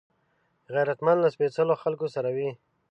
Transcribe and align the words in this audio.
غیرتمند 0.73 1.19
له 1.21 1.29
سپېڅلو 1.35 1.75
خلکو 1.83 2.07
سره 2.15 2.29
وي 2.35 2.49